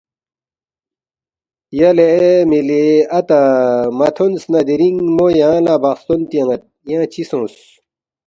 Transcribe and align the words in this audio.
”یلے 1.79 2.11
مِلی 2.49 2.85
اتا 3.17 3.41
مہ 3.97 4.07
تھونس 4.15 4.43
نہ 4.51 4.59
دِرِنگ 4.67 4.99
مو 5.15 5.25
یانگ 5.39 5.63
لہ 5.65 5.73
بخستون 5.83 6.21
تیان٘ید 6.29 6.61
ینگ 6.89 7.05
چِہ 7.11 7.23
سونگس 7.29 7.55